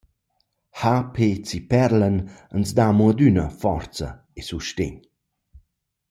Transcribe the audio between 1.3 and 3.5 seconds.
Zipperlen ans da amo adüna